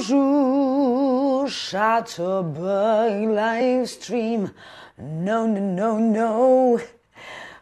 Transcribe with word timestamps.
Bonjour, 0.00 1.46
Chatterbug 1.46 3.34
Livestream. 3.34 4.50
No, 4.98 5.46
no, 5.46 5.60
no, 5.60 5.98
no. 5.98 6.78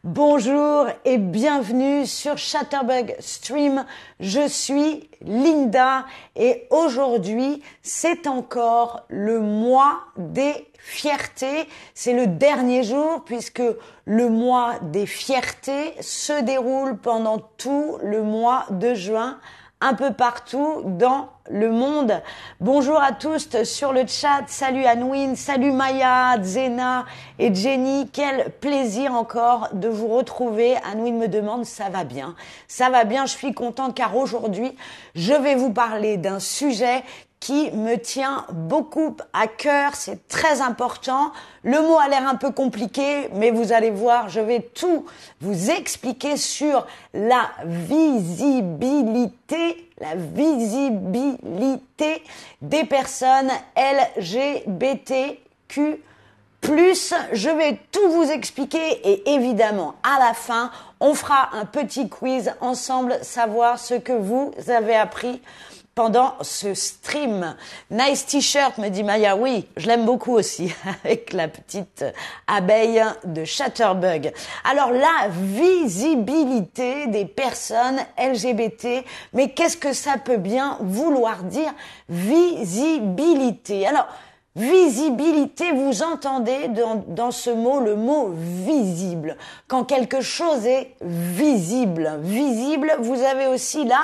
Bonjour 0.04 0.86
et 1.04 1.18
bienvenue 1.18 2.06
sur 2.06 2.38
Chatterbug 2.38 3.16
Stream. 3.18 3.84
Je 4.20 4.46
suis 4.46 5.10
Linda 5.20 6.04
et 6.36 6.68
aujourd'hui 6.70 7.60
c'est 7.82 8.28
encore 8.28 9.04
le 9.08 9.40
mois 9.40 9.98
des 10.16 10.70
fiertés. 10.78 11.68
C'est 11.94 12.14
le 12.14 12.28
dernier 12.28 12.84
jour 12.84 13.24
puisque 13.24 13.64
le 14.04 14.28
mois 14.28 14.78
des 14.82 15.06
fiertés 15.06 15.92
se 16.00 16.40
déroule 16.44 16.98
pendant 16.98 17.38
tout 17.56 17.98
le 18.04 18.22
mois 18.22 18.64
de 18.70 18.94
juin 18.94 19.40
un 19.80 19.94
peu 19.94 20.12
partout 20.12 20.82
dans 20.84 21.28
le 21.48 21.70
monde. 21.70 22.20
Bonjour 22.60 23.00
à 23.00 23.12
tous 23.12 23.62
sur 23.62 23.92
le 23.92 24.06
chat. 24.06 24.42
Salut 24.48 24.84
Anouine, 24.84 25.36
salut 25.36 25.70
Maya, 25.70 26.42
Zena 26.42 27.06
et 27.38 27.54
Jenny. 27.54 28.10
Quel 28.12 28.50
plaisir 28.60 29.14
encore 29.14 29.68
de 29.72 29.88
vous 29.88 30.08
retrouver. 30.08 30.76
Anouine 30.90 31.18
me 31.18 31.28
demande, 31.28 31.64
ça 31.64 31.90
va 31.90 32.02
bien? 32.04 32.34
Ça 32.66 32.90
va 32.90 33.04
bien, 33.04 33.26
je 33.26 33.32
suis 33.32 33.54
contente 33.54 33.94
car 33.94 34.16
aujourd'hui, 34.16 34.76
je 35.14 35.32
vais 35.32 35.54
vous 35.54 35.72
parler 35.72 36.16
d'un 36.16 36.40
sujet 36.40 37.04
qui 37.40 37.70
me 37.70 37.96
tient 37.96 38.44
beaucoup 38.52 39.16
à 39.32 39.46
cœur, 39.46 39.94
c'est 39.94 40.26
très 40.28 40.60
important. 40.60 41.32
Le 41.62 41.80
mot 41.80 41.98
a 41.98 42.08
l'air 42.08 42.26
un 42.28 42.34
peu 42.34 42.50
compliqué, 42.50 43.30
mais 43.34 43.50
vous 43.50 43.72
allez 43.72 43.90
voir, 43.90 44.28
je 44.28 44.40
vais 44.40 44.60
tout 44.60 45.06
vous 45.40 45.70
expliquer 45.70 46.36
sur 46.36 46.86
la 47.14 47.48
visibilité, 47.64 48.68
la 50.00 50.14
visibilité 50.16 51.02
des 52.60 52.84
personnes 52.84 53.50
LGBTQ+. 53.76 55.40
Je 56.62 57.50
vais 57.56 57.78
tout 57.92 58.10
vous 58.10 58.30
expliquer 58.30 59.00
et 59.08 59.30
évidemment, 59.30 59.94
à 60.02 60.18
la 60.18 60.34
fin, 60.34 60.72
on 61.00 61.14
fera 61.14 61.50
un 61.52 61.64
petit 61.64 62.08
quiz 62.08 62.52
ensemble, 62.60 63.16
savoir 63.22 63.78
ce 63.78 63.94
que 63.94 64.12
vous 64.12 64.52
avez 64.66 64.96
appris 64.96 65.40
pendant 65.98 66.34
ce 66.42 66.74
stream. 66.74 67.56
Nice 67.90 68.24
t-shirt, 68.24 68.78
me 68.78 68.88
dit 68.88 69.02
Maya. 69.02 69.34
Oui, 69.34 69.66
je 69.76 69.88
l'aime 69.88 70.04
beaucoup 70.04 70.34
aussi, 70.34 70.72
avec 71.04 71.32
la 71.32 71.48
petite 71.48 72.04
abeille 72.46 73.02
de 73.24 73.44
Chatterbug. 73.44 74.32
Alors, 74.62 74.92
la 74.92 75.26
visibilité 75.28 77.08
des 77.08 77.24
personnes 77.24 77.98
LGBT, 78.16 79.04
mais 79.32 79.50
qu'est-ce 79.50 79.76
que 79.76 79.92
ça 79.92 80.18
peut 80.24 80.36
bien 80.36 80.78
vouloir 80.82 81.42
dire 81.42 81.74
visibilité? 82.08 83.84
Alors, 83.84 84.06
Visibilité, 84.56 85.70
vous 85.70 86.02
entendez 86.02 86.66
dans, 86.68 87.04
dans, 87.06 87.30
ce 87.30 87.50
mot 87.50 87.78
le 87.78 87.94
mot 87.94 88.32
visible. 88.34 89.36
Quand 89.68 89.84
quelque 89.84 90.20
chose 90.20 90.66
est 90.66 90.96
visible, 91.00 92.18
visible, 92.22 92.96
vous 92.98 93.22
avez 93.22 93.46
aussi 93.46 93.84
là 93.84 94.00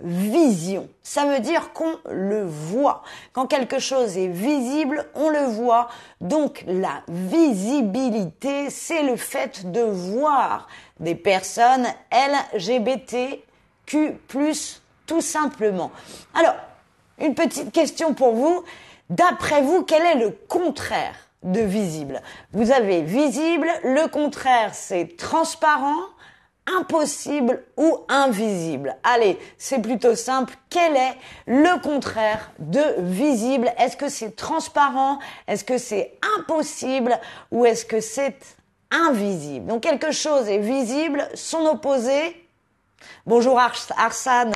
vision. 0.00 0.88
Ça 1.02 1.24
veut 1.24 1.40
dire 1.40 1.72
qu'on 1.72 1.96
le 2.08 2.44
voit. 2.44 3.02
Quand 3.32 3.46
quelque 3.46 3.78
chose 3.78 4.16
est 4.16 4.28
visible, 4.28 5.06
on 5.14 5.28
le 5.30 5.46
voit. 5.46 5.88
Donc 6.20 6.64
la 6.66 7.02
visibilité, 7.08 8.70
c'est 8.70 9.02
le 9.02 9.16
fait 9.16 9.70
de 9.70 9.82
voir 9.82 10.68
des 11.00 11.14
personnes 11.14 11.86
LGBTQ+, 12.12 13.42
tout 15.06 15.20
simplement. 15.20 15.90
Alors, 16.34 16.54
une 17.18 17.34
petite 17.34 17.72
question 17.72 18.14
pour 18.14 18.34
vous. 18.34 18.62
D'après 19.10 19.62
vous, 19.62 19.82
quel 19.82 20.02
est 20.02 20.16
le 20.16 20.30
contraire 20.48 21.14
de 21.42 21.60
visible? 21.60 22.20
Vous 22.52 22.70
avez 22.72 23.02
visible, 23.02 23.68
le 23.82 24.06
contraire 24.08 24.74
c'est 24.74 25.16
transparent, 25.16 26.02
impossible 26.76 27.64
ou 27.76 27.98
invisible. 28.08 28.96
Allez, 29.02 29.38
c'est 29.56 29.80
plutôt 29.80 30.14
simple. 30.14 30.54
Quel 30.70 30.96
est 30.96 31.16
le 31.46 31.80
contraire 31.80 32.50
de 32.58 32.82
visible? 32.98 33.72
Est-ce 33.78 33.96
que 33.96 34.08
c'est 34.08 34.36
transparent? 34.36 35.18
Est-ce 35.46 35.64
que 35.64 35.78
c'est 35.78 36.18
impossible? 36.38 37.18
Ou 37.50 37.64
est-ce 37.64 37.84
que 37.84 38.00
c'est 38.00 38.38
invisible? 38.90 39.66
Donc 39.66 39.82
quelque 39.82 40.12
chose 40.12 40.48
est 40.48 40.58
visible, 40.58 41.28
son 41.34 41.66
opposé. 41.66 42.46
Bonjour 43.26 43.60
Arsane. 43.96 44.52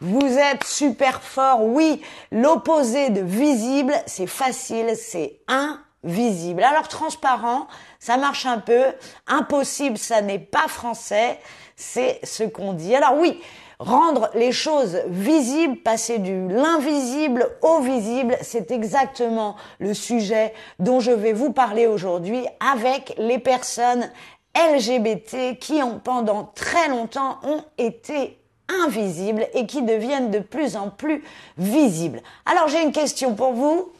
Vous 0.00 0.38
êtes 0.38 0.64
super 0.64 1.22
fort. 1.22 1.64
Oui, 1.64 2.02
l'opposé 2.30 3.10
de 3.10 3.20
visible, 3.20 3.94
c'est 4.06 4.28
facile, 4.28 4.94
c'est 4.96 5.40
invisible. 5.48 5.82
Alors 6.04 6.88
transparent, 6.88 7.66
ça 7.98 8.16
marche 8.16 8.46
un 8.46 8.58
peu. 8.58 8.84
Impossible, 9.26 9.98
ça 9.98 10.22
n'est 10.22 10.38
pas 10.38 10.68
français. 10.68 11.38
C'est 11.76 12.20
ce 12.24 12.44
qu'on 12.44 12.72
dit. 12.72 12.94
Alors 12.94 13.16
oui, 13.18 13.40
rendre 13.78 14.30
les 14.34 14.52
choses 14.52 15.00
visibles, 15.06 15.76
passer 15.78 16.18
du 16.18 16.48
l'invisible 16.48 17.48
au 17.62 17.80
visible, 17.80 18.36
c'est 18.42 18.70
exactement 18.70 19.56
le 19.78 19.94
sujet 19.94 20.52
dont 20.78 21.00
je 21.00 21.12
vais 21.12 21.32
vous 21.32 21.52
parler 21.52 21.86
aujourd'hui 21.86 22.46
avec 22.60 23.14
les 23.18 23.38
personnes 23.38 24.10
LGBT 24.56 25.58
qui 25.60 25.82
ont 25.82 26.00
pendant 26.00 26.44
très 26.54 26.88
longtemps 26.88 27.38
ont 27.44 27.64
été 27.76 28.38
invisibles 28.84 29.46
et 29.54 29.66
qui 29.66 29.82
deviennent 29.82 30.30
de 30.30 30.40
plus 30.40 30.76
en 30.76 30.90
plus 30.90 31.22
visibles. 31.56 32.20
Alors 32.44 32.68
j'ai 32.68 32.82
une 32.82 32.92
question 32.92 33.34
pour 33.34 33.52
vous. 33.52 33.92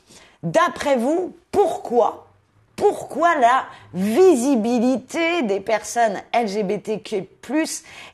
D'après 0.43 0.97
vous, 0.97 1.35
pourquoi 1.51 2.25
pourquoi 2.79 3.35
la 3.35 3.65
visibilité 3.93 5.43
des 5.43 5.59
personnes 5.59 6.23
LGBTQ+ 6.33 7.27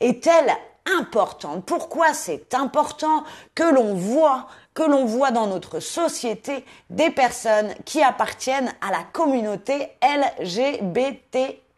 est-elle 0.01 0.57
importante? 0.99 1.67
Pourquoi 1.67 2.15
c'est 2.15 2.55
important 2.55 3.25
que 3.55 3.63
l'on 3.63 3.95
voit 3.95 4.49
que 4.73 4.83
l'on 4.83 5.05
voit 5.05 5.31
dans 5.31 5.47
notre 5.47 5.79
société 5.79 6.65
des 6.91 7.11
personnes 7.11 7.75
qui 7.85 8.03
appartiennent 8.03 8.75
à 8.81 8.91
la 8.91 9.05
communauté 9.13 9.89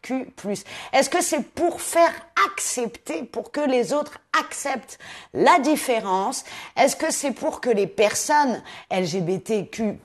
LGBT 0.09 0.65
est-ce 0.93 1.09
que 1.09 1.21
c'est 1.21 1.43
pour 1.43 1.81
faire 1.81 2.11
accepter, 2.51 3.23
pour 3.23 3.51
que 3.51 3.61
les 3.61 3.93
autres 3.93 4.19
acceptent 4.39 4.99
la 5.33 5.59
différence? 5.59 6.43
Est-ce 6.75 6.95
que 6.95 7.11
c'est 7.11 7.31
pour 7.31 7.61
que 7.61 7.69
les 7.69 7.87
personnes 7.87 8.61
LGBTQ+, 8.91 9.99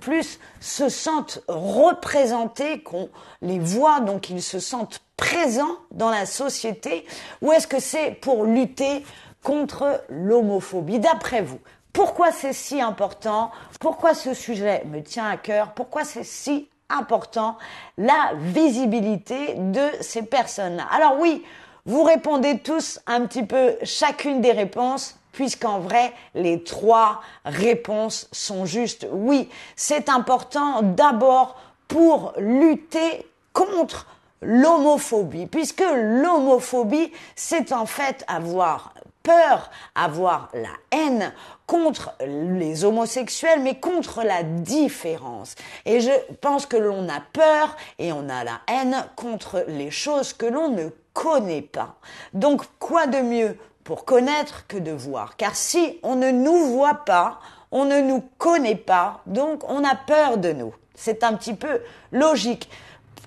se 0.61 0.89
sentent 0.89 1.43
représentées, 1.49 2.83
qu'on 2.83 3.11
les 3.41 3.59
voit, 3.59 4.01
donc 4.01 4.31
ils 4.31 4.43
se 4.43 4.61
sentent 4.61 5.01
présents 5.17 5.77
dans 5.91 6.11
la 6.11 6.27
société? 6.27 7.07
Ou 7.41 7.53
est-ce 7.53 7.67
que 7.67 7.81
c'est 7.81 8.13
pour 8.13 8.45
lutter 8.45 9.05
contre 9.43 10.03
l'homophobie? 10.09 10.99
D'après 10.99 11.43
vous, 11.43 11.61
pourquoi 11.93 12.33
c'est 12.33 12.55
si 12.55 12.81
important? 12.81 13.51
Pourquoi 13.81 14.15
ce 14.15 14.35
sujet 14.35 14.83
me 14.87 15.03
tient 15.03 15.29
à 15.29 15.37
cœur? 15.37 15.75
Pourquoi 15.75 16.05
c'est 16.05 16.25
si 16.25 16.69
important, 16.93 17.57
la 17.99 18.33
visibilité 18.37 19.55
de 19.57 19.87
ces 20.01 20.23
personnes-là. 20.23 20.87
Alors 20.91 21.19
oui, 21.19 21.45
vous 21.85 22.03
répondez 22.03 22.59
tous 22.59 23.01
un 23.07 23.27
petit 23.27 23.45
peu 23.45 23.75
chacune 23.83 24.41
des 24.41 24.53
réponses, 24.53 25.17
puisqu'en 25.33 25.81
vrai, 25.81 26.13
les 26.35 26.63
trois 26.63 27.23
réponses 27.45 28.29
sont 28.33 28.67
justes. 28.67 29.07
Oui, 29.11 29.49
c'est 29.75 30.09
important 30.09 30.83
d'abord 30.83 31.57
pour 31.89 32.35
lutter 32.37 33.27
contre 33.53 34.07
l'homophobie, 34.43 35.47
puisque 35.47 35.85
l'homophobie, 35.95 37.13
c'est 37.37 37.73
en 37.73 37.87
fait 37.87 38.25
avoir 38.29 38.95
peur, 39.23 39.71
avoir 39.95 40.51
la 40.55 40.71
haine 40.91 41.33
contre 41.67 42.13
les 42.21 42.85
homosexuels, 42.85 43.61
mais 43.61 43.81
contre 43.81 44.23
la 44.23 44.43
différence. 44.43 45.55
Et 45.87 46.01
je 46.01 46.11
pense 46.41 46.67
que 46.67 46.77
l'on 46.77 47.09
a 47.09 47.21
peur 47.33 47.77
et 47.99 48.13
on 48.13 48.29
a 48.29 48.45
la 48.45 48.61
haine 48.69 49.07
contre 49.17 49.65
les 49.69 49.91
choses 49.91 50.33
que 50.33 50.47
l'on 50.47 50.69
ne 50.69 50.89
connaît 51.13 51.63
pas. 51.63 51.97
Donc, 52.35 52.63
quoi 52.79 53.07
de 53.07 53.21
mieux 53.21 53.59
pour 53.85 54.05
connaître 54.05 54.67
que 54.67 54.77
de 54.77 54.93
voir? 54.93 55.37
Car 55.37 55.57
si 55.57 55.99
on 56.03 56.17
ne 56.17 56.31
nous 56.31 56.73
voit 56.73 57.05
pas, 57.05 57.39
on 57.71 57.85
ne 57.85 58.01
nous 58.01 58.23
connaît 58.39 58.77
pas, 58.77 59.23
donc 59.27 59.63
on 59.69 59.83
a 59.85 59.95
peur 59.95 60.37
de 60.37 60.53
nous. 60.53 60.75
C'est 60.95 61.25
un 61.25 61.35
petit 61.35 61.55
peu 61.55 61.81
logique. 62.13 62.69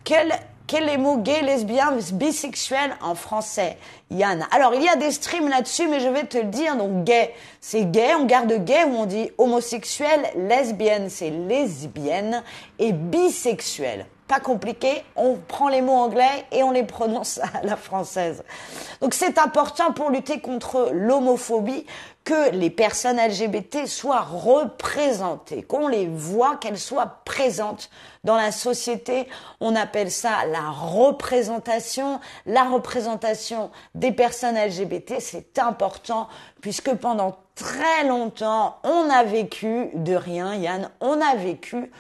Quel 0.04 0.34
quel 0.68 0.90
est 0.90 0.98
mot 0.98 1.18
gay, 1.18 1.42
lesbien, 1.44 1.96
bisexuel 2.14 2.96
en 3.02 3.14
français? 3.14 3.78
Yann. 4.12 4.46
Alors, 4.52 4.74
il 4.76 4.84
y 4.84 4.90
a 4.90 4.96
des 4.96 5.12
streams 5.12 5.50
là-dessus, 5.50 5.88
mais 5.88 6.00
je 6.00 6.10
vais 6.10 6.26
te 6.26 6.38
le 6.38 6.46
dire. 6.46 6.76
Donc, 6.76 7.04
gay, 7.04 7.34
c'est 7.60 7.86
gay, 7.86 8.14
on 8.20 8.26
garde 8.26 8.54
gay, 8.64 8.84
ou 8.86 8.96
on 8.96 9.06
dit 9.06 9.32
homosexuel, 9.38 10.22
lesbienne, 10.36 11.10
c'est 11.10 11.32
lesbienne, 11.32 12.44
et 12.80 12.94
bisexuel. 12.94 14.06
pas 14.28 14.40
compliqué, 14.40 15.04
on 15.16 15.36
prend 15.36 15.70
les 15.70 15.82
mots 15.82 15.94
anglais 15.94 16.46
et 16.52 16.64
on 16.64 16.72
les 16.72 16.84
prononce 16.84 17.40
à 17.40 17.62
la 17.64 17.76
française. 17.76 18.44
Donc 19.02 19.14
c'est 19.14 19.38
important 19.38 19.94
pour 19.94 20.10
lutter 20.10 20.40
contre 20.40 20.90
l'homophobie 20.92 21.86
que 22.24 22.50
les 22.54 22.72
personnes 22.72 23.18
LGBT 23.18 23.86
soient 23.86 24.22
représentées, 24.22 25.62
qu'on 25.62 25.88
les 25.88 26.08
voit, 26.08 26.56
qu'elles 26.56 26.80
soient 26.80 27.22
présentes 27.24 27.92
dans 28.24 28.36
la 28.36 28.52
société. 28.52 29.28
On 29.62 29.76
appelle 29.76 30.10
ça 30.10 30.46
la 30.52 30.72
représentation. 30.72 32.20
La 32.48 32.64
représentation 32.64 33.70
des 33.96 34.12
personnes 34.12 34.58
LGBT, 34.58 35.16
c'est 35.20 35.58
important 35.58 36.28
puisque 36.62 36.94
pendant 36.94 37.38
très 37.56 38.08
longtemps, 38.08 38.78
on 38.84 39.10
a 39.10 39.24
vécu 39.24 39.90
de 39.94 40.14
rien, 40.14 40.54
Yann, 40.56 40.92
on 41.00 41.20
a 41.22 41.36
vécu 41.36 41.92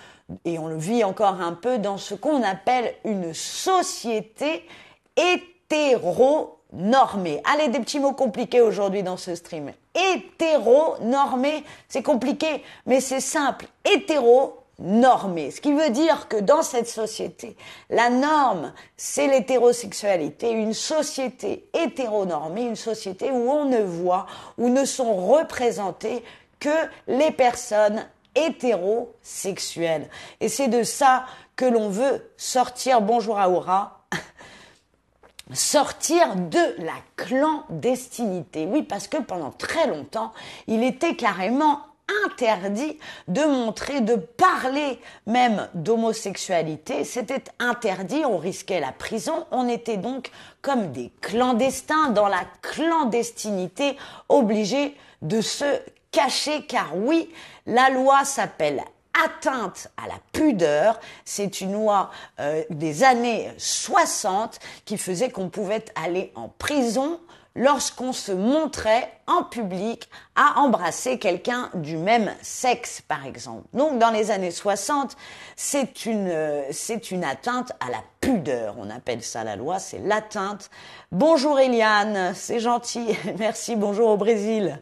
et 0.43 0.59
on 0.59 0.67
le 0.67 0.77
vit 0.77 1.03
encore 1.03 1.41
un 1.41 1.53
peu 1.53 1.77
dans 1.77 1.97
ce 1.97 2.13
qu'on 2.13 2.43
appelle 2.43 2.93
une 3.05 3.33
société 3.33 4.67
hétéronormée. 5.15 7.41
Allez, 7.45 7.69
des 7.69 7.79
petits 7.79 7.99
mots 7.99 8.13
compliqués 8.13 8.61
aujourd'hui 8.61 9.01
dans 9.01 9.17
ce 9.17 9.33
stream. 9.33 9.71
Hétéronormé, 9.95 11.63
c'est 11.87 12.03
compliqué, 12.03 12.63
mais 12.85 12.99
c'est 12.99 13.21
simple. 13.21 13.67
Hétéro, 13.85 14.64
normé. 14.79 15.51
Ce 15.51 15.61
qui 15.61 15.73
veut 15.73 15.89
dire 15.89 16.27
que 16.27 16.37
dans 16.37 16.61
cette 16.61 16.87
société, 16.87 17.55
la 17.89 18.09
norme, 18.09 18.73
c'est 18.97 19.27
l'hétérosexualité. 19.27 20.51
Une 20.51 20.73
société 20.73 21.69
hétéronormée, 21.73 22.63
une 22.63 22.75
société 22.75 23.31
où 23.31 23.49
on 23.49 23.65
ne 23.65 23.81
voit, 23.81 24.25
où 24.57 24.69
ne 24.69 24.85
sont 24.85 25.15
représentées 25.27 26.23
que 26.59 26.69
les 27.07 27.31
personnes 27.31 28.05
hétérosexuel. 28.35 30.09
Et 30.41 30.49
c'est 30.49 30.67
de 30.67 30.83
ça 30.83 31.25
que 31.55 31.65
l'on 31.65 31.89
veut 31.89 32.29
sortir, 32.37 33.01
bonjour 33.01 33.37
Aura, 33.37 34.01
sortir 35.53 36.35
de 36.35 36.83
la 36.83 36.95
clandestinité. 37.15 38.65
Oui, 38.65 38.83
parce 38.83 39.07
que 39.07 39.17
pendant 39.17 39.51
très 39.51 39.87
longtemps, 39.87 40.33
il 40.67 40.83
était 40.83 41.15
carrément 41.15 41.81
interdit 42.25 42.99
de 43.27 43.43
montrer, 43.43 44.01
de 44.01 44.15
parler 44.15 44.99
même 45.25 45.67
d'homosexualité. 45.73 47.03
C'était 47.03 47.43
interdit, 47.59 48.23
on 48.25 48.37
risquait 48.37 48.79
la 48.79 48.91
prison. 48.91 49.45
On 49.51 49.67
était 49.67 49.97
donc 49.97 50.31
comme 50.61 50.91
des 50.91 51.11
clandestins 51.21 52.09
dans 52.09 52.27
la 52.27 52.43
clandestinité, 52.61 53.97
obligés 54.29 54.95
de 55.21 55.41
se 55.41 55.79
caché 56.11 56.65
car 56.65 56.95
oui, 56.95 57.29
la 57.65 57.89
loi 57.89 58.23
s'appelle 58.23 58.83
atteinte 59.23 59.89
à 59.97 60.07
la 60.07 60.19
pudeur. 60.31 60.99
C'est 61.23 61.61
une 61.61 61.73
loi 61.73 62.11
euh, 62.39 62.63
des 62.69 63.03
années 63.03 63.51
60 63.57 64.59
qui 64.85 64.97
faisait 64.97 65.29
qu'on 65.29 65.49
pouvait 65.49 65.85
aller 65.95 66.31
en 66.35 66.49
prison 66.49 67.19
lorsqu'on 67.55 68.13
se 68.13 68.31
montrait 68.31 69.11
en 69.27 69.43
public 69.43 70.09
à 70.35 70.59
embrasser 70.59 71.17
quelqu'un 71.17 71.69
du 71.73 71.97
même 71.97 72.33
sexe, 72.41 73.01
par 73.01 73.25
exemple. 73.25 73.63
Donc, 73.73 73.97
dans 73.97 74.11
les 74.11 74.31
années 74.31 74.51
60, 74.51 75.15
c'est 75.55 76.05
une, 76.05 76.27
euh, 76.29 76.63
c'est 76.71 77.11
une 77.11 77.23
atteinte 77.23 77.71
à 77.79 77.89
la 77.89 78.03
pudeur. 78.19 78.75
On 78.77 78.89
appelle 78.89 79.23
ça 79.23 79.43
la 79.43 79.55
loi, 79.55 79.79
c'est 79.79 79.99
l'atteinte. 79.99 80.69
Bonjour 81.11 81.59
Eliane, 81.59 82.33
c'est 82.35 82.59
gentil. 82.59 83.07
Merci, 83.39 83.75
bonjour 83.75 84.09
au 84.09 84.17
Brésil 84.17 84.79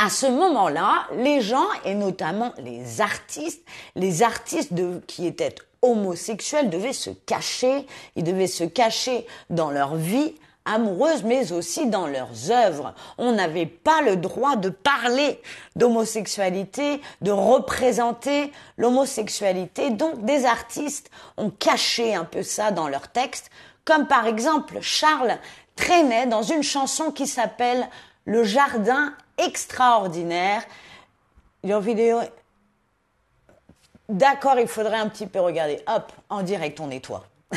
à 0.00 0.10
ce 0.10 0.26
moment-là, 0.26 1.08
les 1.16 1.40
gens, 1.40 1.66
et 1.84 1.96
notamment 1.96 2.54
les 2.58 3.00
artistes, 3.00 3.64
les 3.96 4.22
artistes 4.22 4.72
qui 5.08 5.26
étaient 5.26 5.56
homosexuels 5.82 6.70
devaient 6.70 6.92
se 6.92 7.10
cacher, 7.10 7.84
ils 8.14 8.22
devaient 8.22 8.46
se 8.46 8.62
cacher 8.62 9.26
dans 9.50 9.70
leur 9.70 9.96
vie 9.96 10.34
amoureuse, 10.74 11.22
mais 11.22 11.52
aussi 11.52 11.86
dans 11.86 12.06
leurs 12.06 12.50
œuvres. 12.50 12.94
On 13.16 13.32
n'avait 13.32 13.66
pas 13.66 14.02
le 14.02 14.16
droit 14.16 14.56
de 14.56 14.68
parler 14.68 15.40
d'homosexualité, 15.76 17.00
de 17.20 17.30
représenter 17.30 18.52
l'homosexualité. 18.76 19.90
Donc 19.90 20.24
des 20.24 20.44
artistes 20.44 21.10
ont 21.36 21.50
caché 21.50 22.14
un 22.14 22.24
peu 22.24 22.42
ça 22.42 22.70
dans 22.70 22.88
leurs 22.88 23.08
textes, 23.08 23.50
comme 23.84 24.06
par 24.06 24.26
exemple 24.26 24.78
Charles 24.80 25.38
Trenet 25.76 26.26
dans 26.26 26.42
une 26.42 26.62
chanson 26.62 27.10
qui 27.10 27.26
s'appelle 27.26 27.88
Le 28.24 28.44
jardin 28.44 29.14
extraordinaire. 29.38 30.62
En 31.64 31.80
vidéo. 31.80 32.20
D'accord, 34.08 34.58
il 34.58 34.68
faudrait 34.68 34.98
un 34.98 35.08
petit 35.08 35.26
peu 35.26 35.40
regarder. 35.40 35.80
Hop, 35.86 36.12
en 36.28 36.42
direct, 36.42 36.80
on 36.80 36.86
nettoie. 36.86 37.24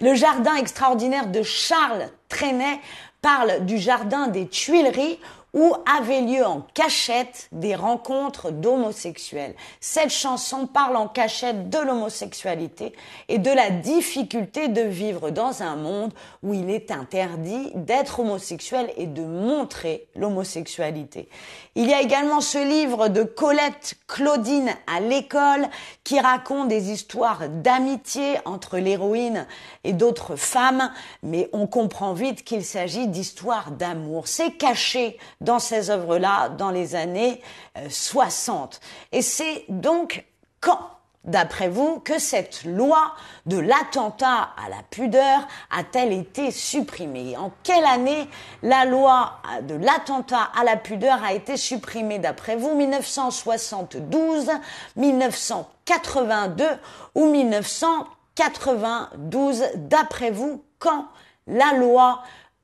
Le 0.00 0.14
jardin 0.14 0.56
extraordinaire 0.56 1.26
de 1.26 1.42
Charles 1.42 2.08
Trenet 2.28 2.80
parle 3.20 3.64
du 3.64 3.78
jardin 3.78 4.28
des 4.28 4.48
Tuileries 4.48 5.18
où 5.54 5.74
avaient 5.86 6.22
lieu 6.22 6.44
en 6.44 6.62
cachette 6.74 7.48
des 7.52 7.74
rencontres 7.74 8.50
d'homosexuels. 8.50 9.54
Cette 9.80 10.10
chanson 10.10 10.66
parle 10.66 10.96
en 10.96 11.08
cachette 11.08 11.68
de 11.68 11.78
l'homosexualité 11.78 12.92
et 13.28 13.38
de 13.38 13.50
la 13.50 13.70
difficulté 13.70 14.68
de 14.68 14.82
vivre 14.82 15.30
dans 15.30 15.62
un 15.62 15.76
monde 15.76 16.12
où 16.42 16.54
il 16.54 16.70
est 16.70 16.90
interdit 16.90 17.70
d'être 17.74 18.20
homosexuel 18.20 18.90
et 18.96 19.06
de 19.06 19.22
montrer 19.22 20.06
l'homosexualité. 20.16 21.28
Il 21.74 21.88
y 21.88 21.94
a 21.94 22.00
également 22.00 22.40
ce 22.40 22.58
livre 22.58 23.08
de 23.08 23.22
Colette 23.22 23.94
Claudine 24.06 24.70
à 24.86 25.00
l'école 25.00 25.68
qui 26.04 26.20
raconte 26.20 26.68
des 26.68 26.90
histoires 26.90 27.48
d'amitié 27.48 28.38
entre 28.44 28.78
l'héroïne 28.78 29.46
et 29.84 29.92
d'autres 29.92 30.36
femmes, 30.36 30.92
mais 31.22 31.48
on 31.52 31.66
comprend 31.66 32.12
vite 32.12 32.44
qu'il 32.44 32.64
s'agit 32.64 33.08
d'histoires 33.08 33.70
d'amour. 33.70 34.28
C'est 34.28 34.52
caché 34.52 35.18
dans 35.42 35.58
ces 35.58 35.90
œuvres-là 35.90 36.50
dans 36.50 36.70
les 36.70 36.94
années 36.94 37.42
60. 37.88 38.80
Euh, 38.82 39.18
et 39.18 39.22
c'est 39.22 39.64
donc 39.68 40.24
quand 40.60 40.78
d'après 41.24 41.68
vous, 41.68 42.00
que 42.00 42.18
cette 42.18 42.64
loi 42.64 43.14
de 43.46 43.56
l'attentat 43.58 44.50
à 44.64 44.68
la 44.68 44.82
pudeur 44.90 45.46
a-t-elle 45.70 46.12
été 46.12 46.50
supprimée? 46.50 47.36
En 47.36 47.52
quelle 47.62 47.84
année 47.84 48.28
la 48.62 48.84
loi 48.84 49.34
de 49.62 49.76
l'attentat 49.76 50.50
à 50.58 50.64
la 50.64 50.76
pudeur 50.76 51.22
a 51.22 51.32
été 51.32 51.56
supprimée 51.56 52.18
d'après 52.18 52.56
vous? 52.56 52.74
1972, 52.74 54.50
1982 54.96 56.66
ou 57.14 57.26
1992 57.26 59.64
D'après 59.76 60.32
vous, 60.32 60.64
quand 60.78 61.06
la 61.46 61.74
loi 61.74 62.22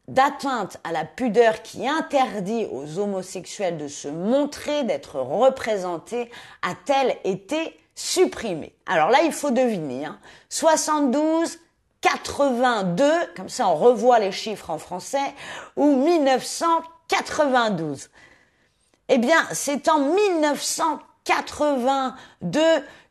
d'atteinte 0.09 0.79
à 0.85 0.93
la 0.93 1.05
pudeur 1.05 1.63
qui 1.63 1.87
interdit 1.87 2.67
aux 2.73 2.99
homosexuels 2.99 3.77
de 3.77 3.89
se 3.89 4.09
montrer, 4.09 4.85
d'être 4.85 5.21
représentés, 5.21 6.31
a-t-elle 6.63 7.19
été 7.25 7.79
supprimé. 7.95 8.73
Alors 8.87 9.11
là, 9.11 9.19
il 9.25 9.33
faut 9.33 9.51
deviner. 9.51 10.09
72, 10.49 11.55
hein. 11.55 11.59
82, 12.01 13.11
comme 13.37 13.49
ça 13.49 13.67
on 13.69 13.75
revoit 13.75 14.21
les 14.21 14.31
chiffres 14.31 14.71
en 14.71 14.79
français, 14.79 15.35
ou 15.77 15.97
1992. 15.97 18.09
Eh 19.09 19.19
bien, 19.19 19.45
c'est 19.53 19.89
en 19.89 19.99
1982 19.99 22.61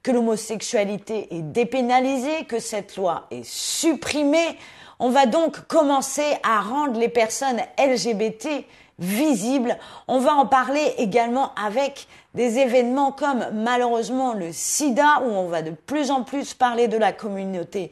que 0.04 0.12
l'homosexualité 0.12 1.36
est 1.36 1.42
dépénalisée, 1.42 2.46
que 2.46 2.60
cette 2.60 2.96
loi 2.96 3.28
est 3.30 3.44
supprimée. 3.44 4.58
On 5.00 5.10
va 5.10 5.26
donc 5.26 5.68
commencer 5.68 6.38
à 6.44 6.62
rendre 6.62 7.00
les 7.00 7.10
personnes 7.10 7.62
LGBT 7.78 8.66
visibles. 9.00 9.78
On 10.08 10.20
va 10.20 10.34
en 10.34 10.48
parler 10.48 10.94
également 10.98 11.54
avec 11.56 12.08
des 12.34 12.60
événements 12.60 13.12
comme 13.12 13.46
malheureusement 13.54 14.34
le 14.34 14.52
sida, 14.52 15.22
où 15.24 15.30
on 15.30 15.48
va 15.48 15.62
de 15.62 15.72
plus 15.72 16.12
en 16.12 16.24
plus 16.24 16.54
parler 16.54 16.88
de 16.88 16.98
la 16.98 17.12
communauté 17.12 17.92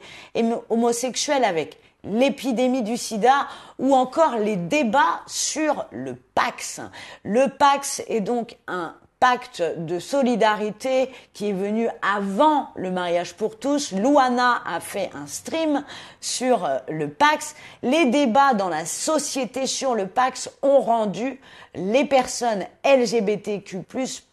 homosexuelle 0.70 1.44
avec 1.44 1.78
l'épidémie 2.04 2.84
du 2.84 2.98
sida 2.98 3.48
ou 3.80 3.96
encore 3.96 4.38
les 4.38 4.56
débats 4.56 5.22
sur 5.28 5.86
le 5.92 6.16
Pax. 6.16 6.82
Le 7.24 7.48
Pax 7.48 8.04
est 8.08 8.22
donc 8.22 8.58
un 8.68 8.96
pacte 9.20 9.64
de 9.78 10.00
solidarité 10.00 11.10
qui 11.34 11.50
est 11.50 11.54
venu 11.54 11.88
avant 12.02 12.70
le 12.76 12.92
mariage 12.92 13.34
pour 13.34 13.58
tous. 13.58 13.92
Louana 13.92 14.62
a 14.66 14.80
fait 14.80 15.10
un 15.14 15.28
stream 15.28 15.84
sur 16.22 16.66
euh, 16.66 16.78
le 16.90 17.10
Pax. 17.10 17.56
Les 17.82 18.06
débats 18.06 18.54
dans 18.54 18.70
la 18.70 18.86
société 18.86 19.68
sur 19.68 19.96
le 19.96 20.08
Pax 20.08 20.50
ont 20.62 20.80
rendu 20.80 21.40
les 21.76 22.06
personnes 22.06 22.66
LGBTQ+, 22.86 23.80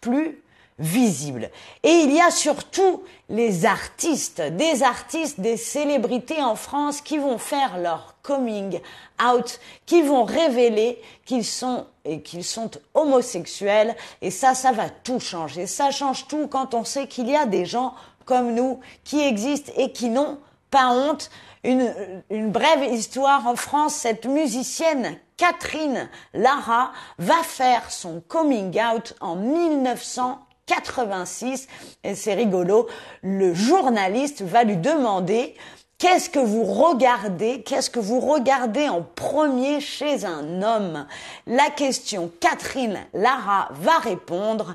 plus 0.00 0.42
visibles. 0.78 1.50
Et 1.82 1.90
il 1.90 2.12
y 2.12 2.20
a 2.20 2.30
surtout 2.30 3.02
les 3.28 3.64
artistes, 3.64 4.42
des 4.42 4.82
artistes, 4.82 5.40
des 5.40 5.56
célébrités 5.56 6.42
en 6.42 6.56
France 6.56 7.00
qui 7.00 7.18
vont 7.18 7.38
faire 7.38 7.78
leur 7.78 8.16
coming 8.22 8.80
out, 9.22 9.60
qui 9.86 10.02
vont 10.02 10.24
révéler 10.24 11.00
qu'ils 11.24 11.44
sont 11.44 11.86
et 12.04 12.22
qu'ils 12.22 12.44
sont 12.44 12.70
homosexuels. 12.94 13.96
Et 14.20 14.30
ça, 14.30 14.54
ça 14.54 14.72
va 14.72 14.88
tout 14.88 15.20
changer. 15.20 15.66
Ça 15.66 15.90
change 15.90 16.26
tout 16.26 16.48
quand 16.48 16.74
on 16.74 16.84
sait 16.84 17.06
qu'il 17.06 17.28
y 17.28 17.36
a 17.36 17.46
des 17.46 17.64
gens 17.64 17.94
comme 18.24 18.54
nous 18.54 18.80
qui 19.04 19.20
existent 19.20 19.72
et 19.76 19.92
qui 19.92 20.08
n'ont 20.08 20.38
pas 20.70 20.90
honte. 20.90 21.30
Une, 21.64 21.94
une 22.30 22.50
brève 22.50 22.82
histoire 22.92 23.46
en 23.46 23.54
France, 23.54 23.94
cette 23.94 24.26
musicienne 24.26 25.16
Catherine 25.36 26.08
Lara 26.34 26.92
va 27.18 27.42
faire 27.42 27.90
son 27.90 28.20
coming 28.28 28.80
out 28.80 29.14
en 29.20 29.36
1986 30.72 31.68
et 32.04 32.14
c'est 32.14 32.34
rigolo. 32.34 32.88
Le 33.22 33.54
journaliste 33.54 34.42
va 34.42 34.64
lui 34.64 34.76
demander 34.76 35.54
Qu'est-ce 35.98 36.30
que 36.30 36.40
vous 36.40 36.64
regardez? 36.64 37.62
Qu'est-ce 37.62 37.88
que 37.88 38.00
vous 38.00 38.18
regardez 38.18 38.88
en 38.88 39.02
premier 39.02 39.80
chez 39.80 40.24
un 40.24 40.60
homme? 40.60 41.06
La 41.46 41.70
question, 41.70 42.28
Catherine 42.40 42.98
Lara 43.14 43.68
va 43.70 43.98
répondre 43.98 44.74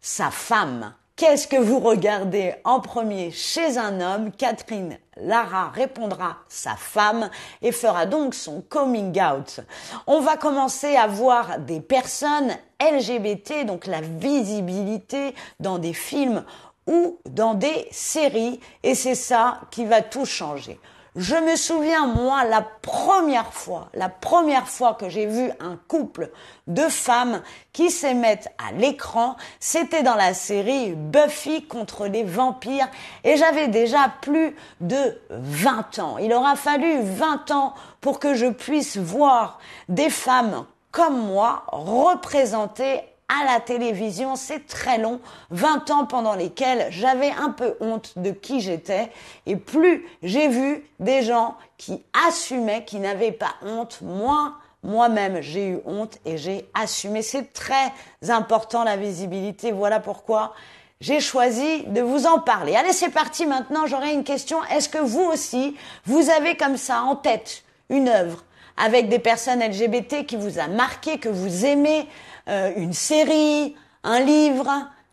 sa 0.00 0.30
femme. 0.30 0.94
Qu'est-ce 1.20 1.46
que 1.46 1.56
vous 1.56 1.80
regardez 1.80 2.54
en 2.64 2.80
premier 2.80 3.30
chez 3.30 3.76
un 3.76 4.00
homme? 4.00 4.32
Catherine 4.32 4.96
Lara 5.18 5.68
répondra 5.68 6.38
sa 6.48 6.76
femme 6.76 7.28
et 7.60 7.72
fera 7.72 8.06
donc 8.06 8.32
son 8.34 8.62
coming 8.62 9.20
out. 9.20 9.60
On 10.06 10.20
va 10.20 10.38
commencer 10.38 10.96
à 10.96 11.06
voir 11.06 11.58
des 11.58 11.82
personnes 11.82 12.56
LGBT, 12.80 13.66
donc 13.66 13.86
la 13.86 14.00
visibilité 14.00 15.34
dans 15.60 15.78
des 15.78 15.92
films 15.92 16.42
ou 16.86 17.18
dans 17.28 17.52
des 17.52 17.86
séries 17.90 18.58
et 18.82 18.94
c'est 18.94 19.14
ça 19.14 19.60
qui 19.70 19.84
va 19.84 20.00
tout 20.00 20.24
changer. 20.24 20.80
Je 21.16 21.34
me 21.34 21.56
souviens, 21.56 22.06
moi, 22.06 22.44
la 22.44 22.62
première 22.62 23.52
fois, 23.52 23.88
la 23.94 24.08
première 24.08 24.68
fois 24.68 24.94
que 24.94 25.08
j'ai 25.08 25.26
vu 25.26 25.50
un 25.58 25.76
couple 25.88 26.30
de 26.68 26.82
femmes 26.82 27.42
qui 27.72 27.90
s'émettent 27.90 28.48
à 28.58 28.72
l'écran, 28.72 29.36
c'était 29.58 30.04
dans 30.04 30.14
la 30.14 30.34
série 30.34 30.92
Buffy 30.94 31.66
contre 31.66 32.06
les 32.06 32.22
vampires 32.22 32.88
et 33.24 33.36
j'avais 33.36 33.66
déjà 33.66 34.12
plus 34.20 34.54
de 34.80 35.20
20 35.30 35.98
ans. 35.98 36.18
Il 36.18 36.32
aura 36.32 36.54
fallu 36.54 37.00
20 37.02 37.50
ans 37.50 37.74
pour 38.00 38.20
que 38.20 38.34
je 38.34 38.46
puisse 38.46 38.96
voir 38.96 39.58
des 39.88 40.10
femmes 40.10 40.64
comme 40.92 41.26
moi 41.26 41.64
représentées 41.68 43.00
à 43.30 43.44
la 43.52 43.60
télévision. 43.60 44.36
C'est 44.36 44.66
très 44.66 44.98
long, 44.98 45.20
20 45.50 45.90
ans 45.90 46.06
pendant 46.06 46.34
lesquels 46.34 46.88
j'avais 46.90 47.30
un 47.30 47.50
peu 47.50 47.76
honte 47.80 48.14
de 48.16 48.30
qui 48.30 48.60
j'étais. 48.60 49.10
Et 49.46 49.56
plus 49.56 50.06
j'ai 50.22 50.48
vu 50.48 50.84
des 50.98 51.22
gens 51.22 51.56
qui 51.78 52.02
assumaient, 52.26 52.84
qui 52.84 52.98
n'avaient 52.98 53.32
pas 53.32 53.54
honte, 53.62 54.00
moins 54.02 54.56
moi-même 54.82 55.42
j'ai 55.42 55.68
eu 55.68 55.78
honte 55.84 56.18
et 56.24 56.38
j'ai 56.38 56.68
assumé. 56.74 57.22
C'est 57.22 57.52
très 57.52 57.92
important 58.28 58.84
la 58.84 58.96
visibilité. 58.96 59.72
Voilà 59.72 60.00
pourquoi 60.00 60.54
j'ai 61.00 61.20
choisi 61.20 61.84
de 61.84 62.00
vous 62.02 62.26
en 62.26 62.40
parler. 62.40 62.76
Allez, 62.76 62.92
c'est 62.92 63.10
parti 63.10 63.46
maintenant. 63.46 63.86
J'aurai 63.86 64.12
une 64.12 64.24
question. 64.24 64.58
Est-ce 64.64 64.88
que 64.88 64.98
vous 64.98 65.22
aussi, 65.22 65.76
vous 66.04 66.30
avez 66.30 66.56
comme 66.56 66.76
ça 66.76 67.02
en 67.02 67.16
tête 67.16 67.62
une 67.88 68.08
œuvre 68.08 68.44
avec 68.76 69.08
des 69.08 69.18
personnes 69.18 69.60
LGBT 69.60 70.26
qui 70.26 70.36
vous 70.36 70.58
a 70.58 70.66
marqué, 70.66 71.18
que 71.18 71.28
vous 71.28 71.66
aimez, 71.66 72.06
euh, 72.50 72.72
une 72.76 72.92
série, 72.92 73.76
un 74.02 74.20
livre, 74.20 74.68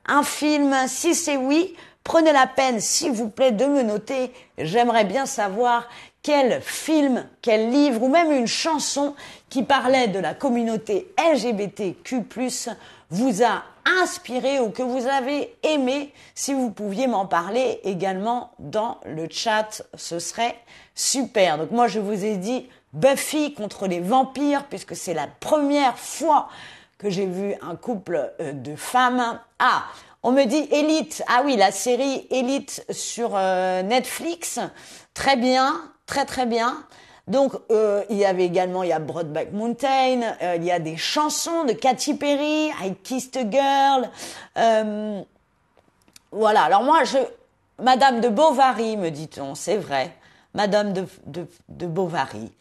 un 0.08 0.24
film 0.24 0.75
Si 0.88 1.13
c'est 1.13 1.38
oui, 1.38 1.75
prenez 2.03 2.32
la 2.32 2.48
peine, 2.48 2.79
s'il 2.79 3.12
vous 3.12 3.29
plaît, 3.29 3.51
de 3.51 3.65
me 3.65 3.84
noter. 3.84 4.32
J'aimerais 4.58 5.06
bien 5.06 5.25
savoir 5.25 5.88
quel 6.24 6.62
film, 6.62 7.25
quel 7.41 7.70
livre 7.70 8.03
ou 8.03 8.10
même 8.10 8.32
une 8.32 8.48
chanson 8.48 9.15
qui 9.50 9.63
parlait 9.63 10.08
de 10.08 10.20
la 10.20 10.34
communauté 10.34 11.13
LGBTQ+, 11.17 12.24
vous 13.10 13.44
a 13.44 13.63
inspiré 14.01 14.60
ou 14.60 14.70
que 14.70 14.84
vous 14.84 15.08
avez 15.08 15.56
aimé. 15.63 16.12
Si 16.36 16.53
vous 16.53 16.72
pouviez 16.72 17.08
m'en 17.08 17.25
parler 17.25 17.79
également 17.84 18.51
dans 18.60 19.00
le 19.06 19.27
chat, 19.29 19.84
ce 19.94 20.20
serait 20.20 20.56
super. 20.96 21.58
Donc 21.58 21.72
moi, 21.72 21.88
je 21.88 22.00
vous 22.00 22.25
ai 22.25 22.36
dit 22.36 22.67
Buffy 22.94 23.53
contre 23.53 23.88
les 23.88 24.00
vampires, 24.00 24.65
puisque 24.65 24.96
c'est 24.96 25.13
la 25.13 25.27
première 25.27 25.98
fois 25.98 26.50
que 26.98 27.10
j'ai 27.10 27.25
vu 27.25 27.54
un 27.62 27.75
couple 27.75 28.32
euh, 28.39 28.54
de 28.54 28.75
femmes. 28.75 29.39
Ah, 29.60 29.84
on 30.24 30.32
me 30.32 30.46
dit 30.46 30.68
Elite. 30.72 31.24
Ah 31.27 31.42
oui, 31.46 31.56
la 31.56 31.72
série 31.72 32.27
Elite 32.32 32.86
sur 32.89 33.32
euh, 33.36 33.82
Netflix. 33.84 34.60
Très 35.13 35.36
bien, 35.36 35.82
très 36.06 36.25
très 36.25 36.46
bien. 36.46 36.84
Donc 37.27 37.54
euh, 37.72 38.04
il 38.10 38.18
y 38.18 38.25
avait 38.25 38.46
également 38.46 38.84
il 38.84 38.89
y 38.89 38.94
a 38.94 39.00
Broadback 39.00 39.51
Mountain, 39.51 40.36
il 40.56 40.63
y 40.63 40.72
a 40.72 40.80
des 40.80 40.96
chansons 40.96 41.66
de 41.66 41.74
Katy 41.74 42.13
Perry, 42.13 42.70
I 42.82 42.96
Kissed 43.04 43.36
a 43.36 43.50
Girl. 43.50 44.10
voilà. 46.32 46.63
Alors 46.63 46.84
moi 46.84 47.04
je 47.04 47.18
Madame 47.84 48.22
de 48.22 48.30
Bovary 48.30 48.96
me 48.96 49.10
dit-on, 49.10 49.56
c'est 49.56 49.77
vrai. 49.77 50.16
Madame 50.54 50.94
de, 50.94 51.06
de, 51.25 51.48
de 51.68 51.86
Bovary. 51.86 52.51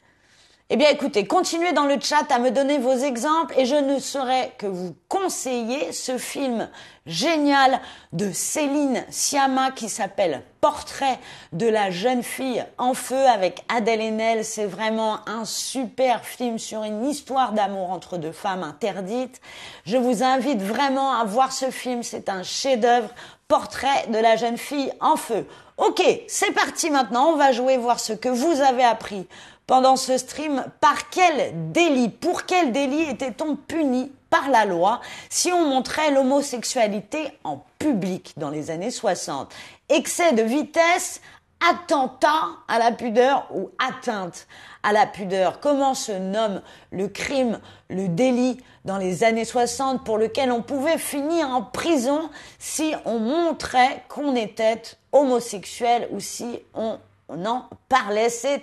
Eh 0.68 0.76
bien 0.76 0.90
écoutez, 0.90 1.28
continuez 1.28 1.72
dans 1.72 1.86
le 1.86 1.94
chat 2.00 2.26
à 2.28 2.40
me 2.40 2.50
donner 2.50 2.78
vos 2.78 2.96
exemples 2.96 3.54
et 3.56 3.66
je 3.66 3.76
ne 3.76 4.00
saurais 4.00 4.52
que 4.58 4.66
vous 4.66 4.96
conseiller 5.06 5.92
ce 5.92 6.18
film 6.18 6.68
génial 7.06 7.80
de 8.12 8.32
Céline 8.32 9.04
Sciamma 9.08 9.70
qui 9.70 9.88
s'appelle 9.88 10.42
Portrait 10.60 11.20
de 11.52 11.68
la 11.68 11.92
jeune 11.92 12.24
fille 12.24 12.64
en 12.78 12.94
feu 12.94 13.28
avec 13.28 13.62
Adèle 13.68 14.00
Haenel. 14.00 14.44
C'est 14.44 14.66
vraiment 14.66 15.20
un 15.28 15.44
super 15.44 16.24
film 16.24 16.58
sur 16.58 16.82
une 16.82 17.04
histoire 17.04 17.52
d'amour 17.52 17.90
entre 17.90 18.16
deux 18.16 18.32
femmes 18.32 18.64
interdites. 18.64 19.40
Je 19.84 19.96
vous 19.96 20.24
invite 20.24 20.60
vraiment 20.60 21.12
à 21.12 21.22
voir 21.22 21.52
ce 21.52 21.70
film, 21.70 22.02
c'est 22.02 22.28
un 22.28 22.42
chef-d'œuvre. 22.42 23.10
Portrait 23.48 24.06
de 24.08 24.18
la 24.18 24.36
jeune 24.36 24.58
fille 24.58 24.92
en 25.00 25.16
feu. 25.16 25.46
Ok, 25.76 26.02
c'est 26.26 26.52
parti 26.52 26.90
maintenant, 26.90 27.32
on 27.32 27.36
va 27.36 27.52
jouer 27.52 27.76
voir 27.76 28.00
ce 28.00 28.12
que 28.12 28.28
vous 28.28 28.60
avez 28.60 28.84
appris 28.84 29.28
pendant 29.66 29.96
ce 29.96 30.16
stream, 30.16 30.64
par 30.80 31.10
quel 31.10 31.72
délit, 31.72 32.08
pour 32.08 32.44
quel 32.44 32.72
délit 32.72 33.02
était-on 33.02 33.56
puni 33.56 34.12
par 34.30 34.48
la 34.48 34.64
loi 34.64 35.00
si 35.28 35.50
on 35.52 35.68
montrait 35.68 36.12
l'homosexualité 36.12 37.32
en 37.44 37.64
public 37.78 38.32
dans 38.36 38.50
les 38.50 38.70
années 38.70 38.90
60 38.90 39.52
Excès 39.88 40.32
de 40.32 40.42
vitesse, 40.42 41.20
attentat 41.68 42.48
à 42.68 42.78
la 42.78 42.92
pudeur 42.92 43.46
ou 43.54 43.70
atteinte 43.78 44.46
à 44.82 44.92
la 44.92 45.06
pudeur. 45.06 45.60
Comment 45.60 45.94
se 45.94 46.12
nomme 46.12 46.62
le 46.90 47.08
crime, 47.08 47.60
le 47.88 48.08
délit 48.08 48.58
dans 48.84 48.98
les 48.98 49.24
années 49.24 49.44
60 49.44 50.04
pour 50.04 50.18
lequel 50.18 50.52
on 50.52 50.62
pouvait 50.62 50.98
finir 50.98 51.48
en 51.50 51.62
prison 51.62 52.30
si 52.58 52.94
on 53.04 53.18
montrait 53.18 54.04
qu'on 54.08 54.34
était 54.34 54.82
homosexuel 55.12 56.08
ou 56.10 56.20
si 56.20 56.58
on 56.74 56.98
en 57.28 57.68
parlait 57.88 58.28
C'est 58.28 58.62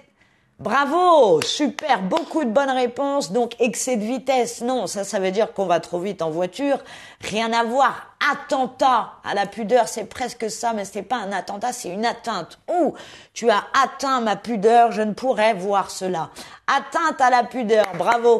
Bravo, 0.60 1.42
super, 1.42 2.04
beaucoup 2.04 2.46
de 2.46 2.50
bonnes 2.50 2.70
réponses. 2.70 3.32
Donc 3.34 3.54
excès 3.60 3.98
de 3.98 4.06
vitesse, 4.06 4.62
non, 4.62 4.88
ça 4.88 5.04
ça 5.04 5.20
veut 5.20 5.32
dire 5.32 5.52
qu'on 5.52 5.66
va 5.66 5.80
trop 5.80 6.00
vite 6.00 6.22
en 6.22 6.30
voiture. 6.30 6.78
Rien 7.20 7.52
à 7.52 7.64
voir. 7.64 8.16
Attentat 8.32 9.12
à 9.26 9.34
la 9.34 9.46
pudeur, 9.46 9.90
c'est 9.90 10.06
presque 10.06 10.50
ça, 10.50 10.72
mais 10.72 10.86
ce 10.86 11.00
n'est 11.00 11.04
pas 11.04 11.18
un 11.18 11.34
attentat, 11.34 11.74
c'est 11.74 11.90
une 11.90 12.06
atteinte. 12.06 12.60
Ouh, 12.72 12.94
tu 13.34 13.50
as 13.50 13.64
atteint 13.84 14.22
ma 14.22 14.38
pudeur, 14.38 14.94
je 14.94 15.02
ne 15.02 15.12
pourrais 15.12 15.54
voir 15.54 15.92
cela. 15.92 16.30
Atteinte 16.68 17.20
à 17.20 17.30
la 17.30 17.44
pudeur, 17.44 17.86
bravo. 17.98 18.38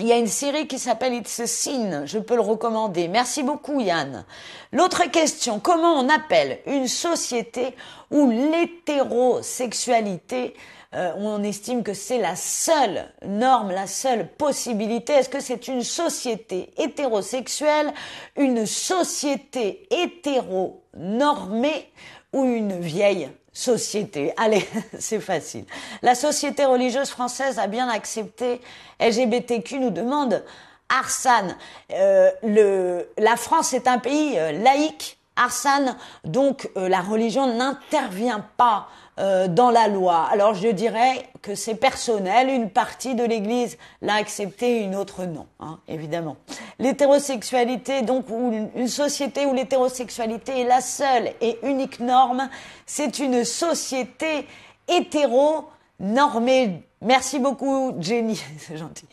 Il 0.00 0.06
y 0.06 0.12
a 0.12 0.16
une 0.16 0.28
série 0.28 0.66
qui 0.66 0.78
s'appelle 0.78 1.12
It's 1.12 1.40
a 1.40 1.46
Sin, 1.46 2.06
je 2.06 2.18
peux 2.18 2.34
le 2.34 2.40
recommander. 2.40 3.06
Merci 3.06 3.42
beaucoup 3.42 3.80
Yann. 3.80 4.24
L'autre 4.72 5.04
question, 5.10 5.60
comment 5.60 5.92
on 5.92 6.08
appelle 6.08 6.60
une 6.64 6.88
société 6.88 7.76
où 8.10 8.30
l'hétérosexualité 8.30 10.54
euh, 10.94 11.12
on 11.18 11.42
estime 11.42 11.82
que 11.82 11.92
c'est 11.92 12.16
la 12.16 12.34
seule 12.34 13.12
norme, 13.26 13.72
la 13.72 13.86
seule 13.86 14.26
possibilité? 14.26 15.12
Est-ce 15.12 15.28
que 15.28 15.40
c'est 15.40 15.68
une 15.68 15.82
société 15.82 16.70
hétérosexuelle, 16.78 17.92
une 18.38 18.64
société 18.64 19.86
hétéronormée 19.90 21.92
ou 22.32 22.44
une 22.44 22.80
vieille? 22.80 23.28
Société. 23.52 24.32
Allez, 24.36 24.66
c'est 24.98 25.20
facile. 25.20 25.64
La 26.02 26.14
société 26.14 26.64
religieuse 26.64 27.10
française 27.10 27.58
a 27.58 27.66
bien 27.66 27.88
accepté 27.88 28.60
LGBTQ, 29.00 29.78
nous 29.78 29.90
demande 29.90 30.44
Arsane. 30.88 31.56
Euh, 31.92 32.30
le, 32.42 33.08
la 33.18 33.36
France 33.36 33.72
est 33.72 33.86
un 33.86 33.98
pays 33.98 34.38
euh, 34.38 34.52
laïque, 34.52 35.18
Arsane, 35.36 35.96
donc 36.24 36.68
la 36.76 37.00
religion 37.00 37.46
n'intervient 37.46 38.44
pas 38.58 38.88
euh, 39.20 39.48
dans 39.48 39.70
la 39.70 39.86
loi. 39.86 40.26
Alors 40.32 40.54
je 40.54 40.68
dirais 40.68 41.28
que 41.42 41.54
c'est 41.54 41.74
personnel, 41.74 42.48
une 42.48 42.70
partie 42.70 43.14
de 43.14 43.22
l'Église 43.22 43.76
l'a 44.00 44.14
accepté, 44.14 44.82
une 44.82 44.96
autre 44.96 45.26
non, 45.26 45.46
hein, 45.60 45.78
évidemment. 45.88 46.36
L'hétérosexualité, 46.78 48.00
donc 48.00 48.26
une 48.30 48.88
société 48.88 49.44
où 49.44 49.52
l'hétérosexualité 49.52 50.62
est 50.62 50.64
la 50.64 50.80
seule 50.80 51.32
et 51.42 51.58
unique 51.62 52.00
norme, 52.00 52.48
c'est 52.86 53.18
une 53.18 53.44
société 53.44 54.46
hétéro 54.88 55.68
normée 55.98 56.82
Merci 57.02 57.38
beaucoup, 57.38 57.94
Jenny, 57.98 58.36
c'est 58.58 58.76
gentil. 58.76 59.06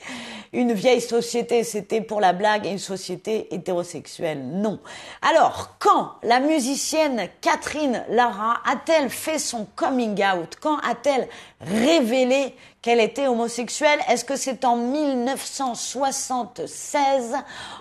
Une 0.51 0.73
vieille 0.73 0.99
société, 0.99 1.63
c'était 1.63 2.01
pour 2.01 2.19
la 2.19 2.33
blague, 2.33 2.65
une 2.65 2.79
société 2.79 3.47
hétérosexuelle, 3.55 4.45
non. 4.45 4.81
Alors, 5.21 5.77
quand 5.79 6.15
la 6.21 6.41
musicienne 6.41 7.29
Catherine 7.39 8.03
Lara 8.09 8.59
a-t-elle 8.65 9.09
fait 9.09 9.39
son 9.39 9.65
coming 9.77 10.21
out? 10.21 10.57
Quand 10.59 10.79
a-t-elle 10.79 11.29
révélé 11.61 12.53
qu'elle 12.81 12.99
était 12.99 13.27
homosexuelle? 13.27 14.01
Est-ce 14.09 14.25
que 14.25 14.35
c'est 14.35 14.65
en 14.65 14.75
1976, 14.75 17.35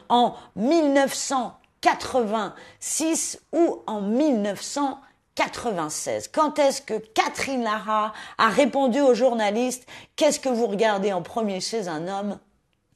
en 0.08 0.36
1986 0.54 3.40
ou 3.52 3.82
en 3.88 4.02
1900 4.02 5.00
96. 5.36 6.26
Quand 6.28 6.58
est-ce 6.58 6.82
que 6.82 6.94
Catherine 6.94 7.62
Lara 7.62 8.12
a 8.38 8.48
répondu 8.48 9.00
aux 9.00 9.14
journalistes 9.14 9.86
Qu'est-ce 10.16 10.40
que 10.40 10.48
vous 10.48 10.66
regardez 10.66 11.12
en 11.12 11.22
premier 11.22 11.60
chez 11.60 11.86
un 11.86 12.08
homme? 12.08 12.40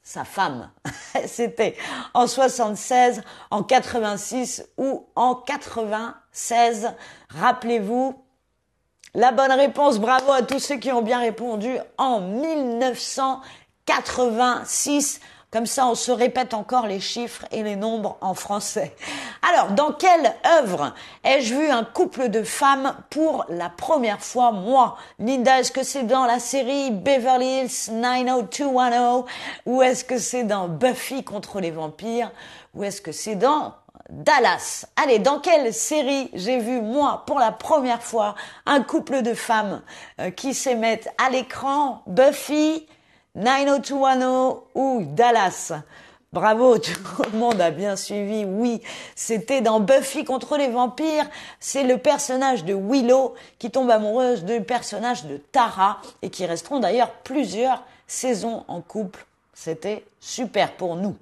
Sa 0.03 0.25
femme. 0.25 0.69
C'était 1.27 1.77
en 2.13 2.27
76, 2.27 3.23
en 3.51 3.63
86 3.63 4.67
ou 4.77 5.07
en 5.15 5.35
96. 5.35 6.91
Rappelez-vous. 7.29 8.21
La 9.13 9.31
bonne 9.31 9.51
réponse, 9.51 9.99
bravo 9.99 10.31
à 10.31 10.41
tous 10.41 10.59
ceux 10.59 10.77
qui 10.77 10.89
ont 10.91 11.01
bien 11.01 11.19
répondu 11.19 11.77
en 11.97 12.21
1986. 12.21 15.19
Comme 15.51 15.65
ça, 15.65 15.85
on 15.87 15.95
se 15.95 16.13
répète 16.13 16.53
encore 16.53 16.87
les 16.87 17.01
chiffres 17.01 17.43
et 17.51 17.61
les 17.61 17.75
nombres 17.75 18.17
en 18.21 18.33
français. 18.33 18.95
Alors, 19.51 19.71
dans 19.71 19.91
quelle 19.91 20.33
œuvre 20.45 20.93
ai-je 21.25 21.53
vu 21.53 21.69
un 21.69 21.83
couple 21.83 22.29
de 22.29 22.41
femmes 22.41 22.95
pour 23.09 23.43
la 23.49 23.69
première 23.69 24.21
fois? 24.21 24.53
Moi, 24.53 24.95
Linda, 25.19 25.59
est-ce 25.59 25.73
que 25.73 25.83
c'est 25.83 26.03
dans 26.03 26.23
la 26.23 26.39
série 26.39 26.91
Beverly 26.91 27.63
Hills 27.63 27.91
90210 27.91 29.25
ou 29.65 29.81
est-ce 29.81 30.05
que 30.05 30.17
c'est 30.17 30.45
dans 30.45 30.69
Buffy 30.69 31.25
contre 31.25 31.59
les 31.59 31.71
vampires? 31.71 32.31
Ou 32.73 32.85
est-ce 32.85 33.01
que 33.01 33.11
c'est 33.11 33.35
dans 33.35 33.73
Dallas? 34.09 34.85
Allez, 34.95 35.19
dans 35.19 35.41
quelle 35.41 35.73
série 35.73 36.29
j'ai 36.33 36.59
vu, 36.59 36.79
moi, 36.79 37.23
pour 37.27 37.39
la 37.39 37.51
première 37.51 38.01
fois, 38.01 38.35
un 38.65 38.81
couple 38.81 39.21
de 39.21 39.33
femmes 39.33 39.81
euh, 40.21 40.31
qui 40.31 40.53
s'émettent 40.53 41.09
à 41.21 41.29
l'écran? 41.29 42.03
Buffy, 42.07 42.87
90210 43.35 44.63
ou 44.75 45.03
Dallas. 45.05 45.73
Bravo, 46.33 46.77
tout 46.79 47.23
le 47.31 47.37
monde 47.37 47.59
a 47.59 47.71
bien 47.71 47.95
suivi. 47.95 48.45
Oui, 48.45 48.81
c'était 49.15 49.61
dans 49.61 49.79
Buffy 49.79 50.23
contre 50.23 50.57
les 50.57 50.69
vampires. 50.69 51.29
C'est 51.59 51.83
le 51.83 51.97
personnage 51.97 52.63
de 52.65 52.73
Willow 52.73 53.35
qui 53.59 53.69
tombe 53.69 53.89
amoureuse 53.89 54.43
du 54.45 54.61
personnage 54.61 55.25
de 55.25 55.37
Tara 55.37 56.01
et 56.21 56.29
qui 56.29 56.45
resteront 56.45 56.79
d'ailleurs 56.79 57.11
plusieurs 57.11 57.83
saisons 58.07 58.63
en 58.67 58.81
couple. 58.81 59.25
C'était 59.53 60.03
super 60.19 60.73
pour 60.73 60.95
nous. 60.95 61.15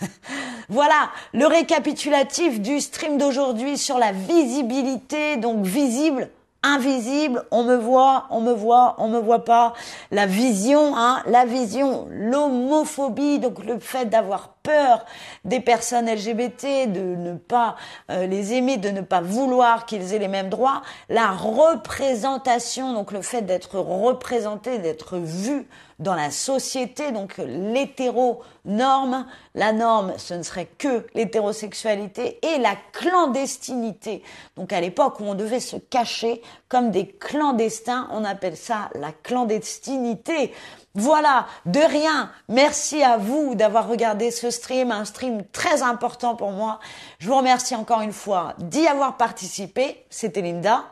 voilà 0.68 1.10
le 1.32 1.46
récapitulatif 1.46 2.60
du 2.60 2.80
stream 2.80 3.18
d'aujourd'hui 3.18 3.78
sur 3.78 3.98
la 3.98 4.12
visibilité, 4.12 5.36
donc 5.36 5.64
visible 5.64 6.30
invisible, 6.62 7.44
on 7.50 7.64
me 7.64 7.76
voit, 7.76 8.26
on 8.30 8.40
me 8.40 8.52
voit, 8.52 8.96
on 8.98 9.08
me 9.08 9.18
voit 9.18 9.44
pas. 9.44 9.74
La 10.10 10.26
vision, 10.26 10.96
hein, 10.96 11.22
la 11.26 11.44
vision, 11.44 12.08
l'homophobie, 12.10 13.38
donc 13.38 13.64
le 13.64 13.78
fait 13.78 14.06
d'avoir 14.06 14.55
peur 14.66 15.04
des 15.44 15.60
personnes 15.60 16.10
LGBT, 16.10 16.92
de 16.92 17.14
ne 17.16 17.36
pas 17.36 17.76
euh, 18.10 18.26
les 18.26 18.52
aimer, 18.52 18.76
de 18.76 18.90
ne 18.90 19.00
pas 19.00 19.20
vouloir 19.20 19.86
qu'ils 19.86 20.12
aient 20.12 20.18
les 20.18 20.28
mêmes 20.28 20.48
droits. 20.48 20.82
La 21.08 21.30
représentation, 21.30 22.92
donc 22.92 23.12
le 23.12 23.22
fait 23.22 23.42
d'être 23.42 23.78
représenté, 23.78 24.78
d'être 24.78 25.18
vu 25.18 25.68
dans 25.98 26.14
la 26.14 26.30
société, 26.30 27.12
donc 27.12 27.38
l'hétéro-norme. 27.38 29.26
La 29.54 29.72
norme, 29.72 30.12
ce 30.18 30.34
ne 30.34 30.42
serait 30.42 30.68
que 30.78 31.06
l'hétérosexualité 31.14 32.38
et 32.46 32.58
la 32.58 32.74
clandestinité. 32.92 34.22
Donc 34.56 34.72
à 34.72 34.80
l'époque 34.80 35.20
où 35.20 35.24
on 35.24 35.34
devait 35.34 35.60
se 35.60 35.76
cacher 35.76 36.42
comme 36.68 36.90
des 36.90 37.06
clandestins, 37.06 38.08
on 38.12 38.24
appelle 38.24 38.56
ça 38.56 38.90
la 38.94 39.12
clandestinité. 39.12 40.52
Voilà, 40.96 41.46
de 41.66 41.78
rien. 41.78 42.30
Merci 42.48 43.02
à 43.02 43.18
vous 43.18 43.54
d'avoir 43.54 43.86
regardé 43.86 44.30
ce 44.30 44.50
stream, 44.50 44.90
un 44.90 45.04
stream 45.04 45.44
très 45.52 45.82
important 45.82 46.34
pour 46.34 46.52
moi. 46.52 46.80
Je 47.18 47.28
vous 47.28 47.36
remercie 47.36 47.74
encore 47.74 48.00
une 48.00 48.14
fois 48.14 48.54
d'y 48.58 48.86
avoir 48.86 49.18
participé. 49.18 50.04
C'était 50.08 50.40
Linda. 50.40 50.84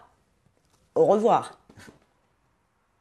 Au 0.94 1.06
revoir. 1.06 1.58